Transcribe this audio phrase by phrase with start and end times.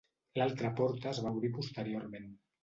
[0.39, 2.35] L'altra porta es va obrir posteriorment.